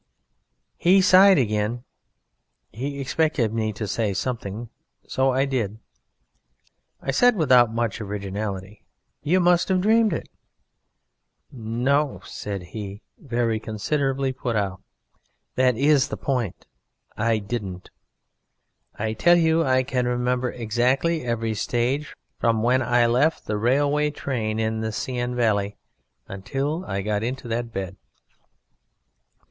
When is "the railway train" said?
23.45-24.57